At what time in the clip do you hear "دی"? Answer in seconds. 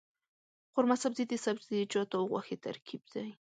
3.13-3.27